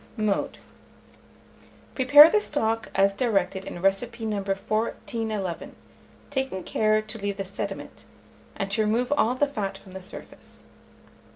Mode. 0.17 0.57
Prepare 1.93 2.27
the 2.27 2.41
stock 2.41 2.89
as 2.95 3.13
directed 3.13 3.65
in 3.65 3.83
recipe 3.83 4.25
No. 4.25 4.37
1411, 4.37 5.75
taking 6.31 6.63
care 6.63 7.03
to 7.03 7.17
leave 7.19 7.37
the 7.37 7.45
sediment, 7.45 8.05
and 8.55 8.71
to 8.71 8.81
remove 8.81 9.13
all 9.15 9.35
the 9.35 9.45
fat 9.45 9.77
from 9.77 9.91
the 9.91 10.01
surface. 10.01 10.63